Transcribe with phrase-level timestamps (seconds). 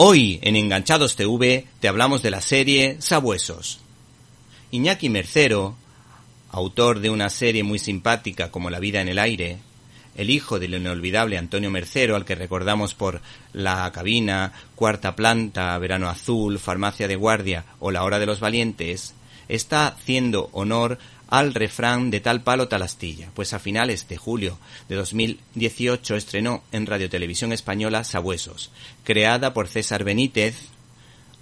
[0.00, 3.80] Hoy en Enganchados TV te hablamos de la serie Sabuesos.
[4.70, 5.74] Iñaki Mercero,
[6.52, 9.58] autor de una serie muy simpática como La vida en el aire,
[10.14, 13.22] el hijo del inolvidable Antonio Mercero, al que recordamos por
[13.52, 19.14] La cabina, Cuarta planta, Verano azul, Farmacia de guardia o La hora de los valientes,
[19.48, 24.58] está haciendo honor al refrán de tal palo tal astilla, pues a finales de julio
[24.88, 28.70] de 2018 estrenó en Radio Televisión Española Sabuesos,
[29.04, 30.56] creada por César Benítez,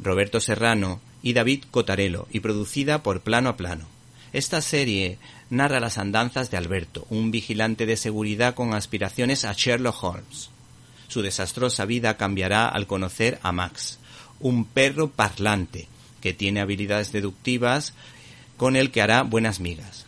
[0.00, 3.86] Roberto Serrano y David Cotarelo y producida por Plano a Plano.
[4.32, 5.18] Esta serie
[5.50, 10.50] narra las andanzas de Alberto, un vigilante de seguridad con aspiraciones a Sherlock Holmes.
[11.08, 13.98] Su desastrosa vida cambiará al conocer a Max,
[14.40, 15.88] un perro parlante
[16.26, 17.94] que tiene habilidades deductivas
[18.56, 20.06] con el que hará buenas migas.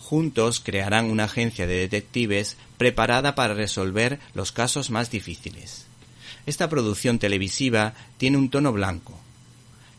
[0.00, 5.86] Juntos crearán una agencia de detectives preparada para resolver los casos más difíciles.
[6.44, 9.16] Esta producción televisiva tiene un tono blanco,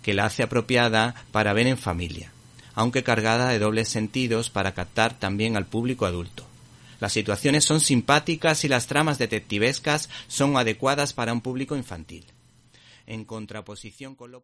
[0.02, 2.34] que la hace apropiada para ver en familia,
[2.76, 6.46] aunque cargada de dobles sentidos para captar también al público adulto.
[7.00, 12.26] Las situaciones son simpáticas y las tramas detectivescas son adecuadas para un público infantil.
[13.08, 14.44] En contraposición con lo